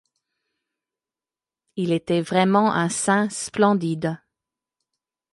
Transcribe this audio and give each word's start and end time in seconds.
Il 1.75 1.91
était 1.91 2.23
vraiment 2.23 2.73
un 2.73 2.89
Saint 2.89 3.29
splendide. 3.29 4.19